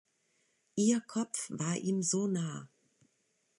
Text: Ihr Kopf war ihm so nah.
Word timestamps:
Ihr 0.77 0.99
Kopf 1.01 1.47
war 1.51 1.75
ihm 1.77 2.01
so 2.01 2.25
nah. 2.25 2.67